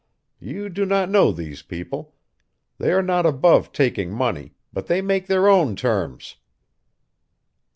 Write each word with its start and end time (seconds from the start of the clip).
You 0.39 0.69
do 0.69 0.83
not 0.87 1.11
know 1.11 1.31
these 1.31 1.61
people. 1.61 2.15
They 2.79 2.91
are 2.91 3.03
not 3.03 3.27
above 3.27 3.71
taking 3.71 4.11
money, 4.11 4.55
but 4.73 4.87
they 4.87 4.99
make 4.99 5.27
their 5.27 5.47
own 5.47 5.75
terms." 5.75 6.37